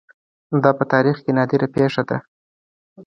دا 0.63 0.71
په 0.79 0.83
تاریخ 0.93 1.17
کې 1.23 1.31
نادره 1.37 1.67
پېښه 1.75 2.03
ده 2.09 2.17